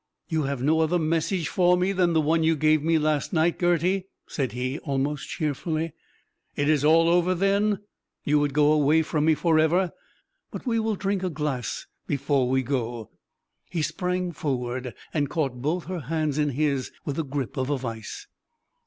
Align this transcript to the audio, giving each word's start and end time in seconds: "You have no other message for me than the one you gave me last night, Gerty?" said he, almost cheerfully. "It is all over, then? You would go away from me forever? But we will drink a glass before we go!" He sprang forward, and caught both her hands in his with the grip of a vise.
"You 0.29 0.41
have 0.45 0.63
no 0.63 0.79
other 0.79 0.97
message 0.97 1.47
for 1.47 1.77
me 1.77 1.91
than 1.91 2.13
the 2.13 2.21
one 2.21 2.41
you 2.41 2.55
gave 2.55 2.81
me 2.81 2.97
last 2.97 3.33
night, 3.33 3.59
Gerty?" 3.59 4.05
said 4.25 4.53
he, 4.53 4.79
almost 4.79 5.29
cheerfully. 5.29 5.93
"It 6.55 6.67
is 6.67 6.83
all 6.83 7.07
over, 7.07 7.35
then? 7.35 7.81
You 8.23 8.39
would 8.39 8.55
go 8.55 8.71
away 8.71 9.03
from 9.03 9.25
me 9.25 9.35
forever? 9.35 9.91
But 10.49 10.65
we 10.65 10.79
will 10.79 10.95
drink 10.95 11.21
a 11.21 11.29
glass 11.29 11.85
before 12.07 12.49
we 12.49 12.63
go!" 12.63 13.11
He 13.69 13.83
sprang 13.83 14.31
forward, 14.31 14.95
and 15.13 15.29
caught 15.29 15.61
both 15.61 15.85
her 15.85 15.99
hands 15.99 16.39
in 16.39 16.49
his 16.57 16.89
with 17.05 17.17
the 17.17 17.23
grip 17.23 17.55
of 17.55 17.69
a 17.69 17.77
vise. 17.77 18.25